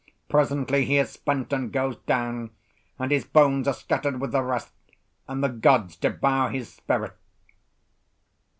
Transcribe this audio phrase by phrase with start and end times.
[0.29, 2.49] Presently he is spent and goes down,
[2.97, 4.71] and his bones are scattered with the rest,
[5.27, 7.13] and the gods devour his spirit."